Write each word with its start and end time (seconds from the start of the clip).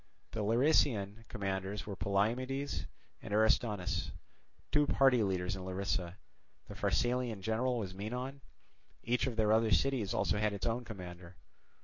The 0.31 0.39
Larisaean 0.41 1.25
commanders 1.27 1.85
were 1.85 1.95
Polymedes 1.95 2.87
and 3.21 3.31
Aristonus, 3.35 4.09
two 4.71 4.87
party 4.87 5.21
leaders 5.21 5.55
in 5.55 5.61
Larisa; 5.63 6.15
the 6.67 6.73
Pharsalian 6.73 7.41
general 7.43 7.77
was 7.77 7.93
Menon; 7.93 8.41
each 9.03 9.27
of 9.27 9.35
the 9.35 9.47
other 9.51 9.69
cities 9.69 10.09
had 10.13 10.17
also 10.17 10.37
its 10.39 10.65
own 10.65 10.85
commander. 10.85 11.35